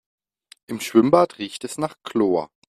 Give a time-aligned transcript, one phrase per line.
[0.65, 2.49] Im Schwimmbad riecht es nach Chlor.